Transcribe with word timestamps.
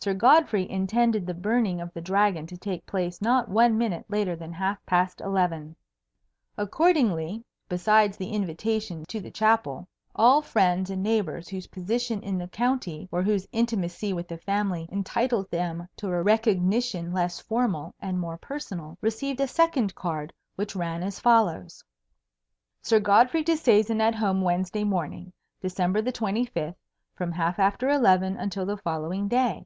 Sir 0.00 0.12
Godfrey 0.12 0.68
intended 0.68 1.26
the 1.26 1.32
burning 1.32 1.80
of 1.80 1.90
the 1.94 2.02
Dragon 2.02 2.46
to 2.48 2.58
take 2.58 2.84
place 2.84 3.22
not 3.22 3.48
one 3.48 3.78
minute 3.78 4.04
later 4.10 4.36
than 4.36 4.52
half 4.52 4.84
past 4.84 5.22
eleven. 5.22 5.74
Accordingly, 6.58 7.42
besides 7.70 8.18
the 8.18 8.28
invitation 8.28 9.06
to 9.08 9.18
the 9.18 9.30
chapel, 9.30 9.88
all 10.14 10.42
friends 10.42 10.90
and 10.90 11.02
neighbours 11.02 11.48
whose 11.48 11.68
position 11.68 12.20
in 12.20 12.36
the 12.36 12.48
county 12.48 13.08
or 13.10 13.22
whose 13.22 13.48
intimacy 13.50 14.12
with 14.12 14.28
the 14.28 14.36
family 14.36 14.86
entitled 14.92 15.50
them 15.50 15.88
to 15.96 16.08
a 16.12 16.22
recognition 16.22 17.10
less 17.10 17.40
formal 17.40 17.94
and 17.98 18.20
more 18.20 18.36
personal, 18.36 18.98
received 19.00 19.40
a 19.40 19.48
second 19.48 19.94
card 19.94 20.34
which 20.54 20.76
ran 20.76 21.02
as 21.02 21.18
follows: 21.18 21.82
"Sir 22.82 23.00
Godfrey 23.00 23.42
Disseisin 23.42 24.02
at 24.02 24.14
home 24.16 24.42
Wednesday 24.42 24.84
morning, 24.84 25.32
December 25.62 26.02
the 26.02 26.12
twenty 26.12 26.44
fifth, 26.44 26.76
from 27.14 27.32
half 27.32 27.58
after 27.58 27.88
eleven 27.88 28.36
until 28.36 28.66
the 28.66 28.76
following 28.76 29.28
day. 29.28 29.64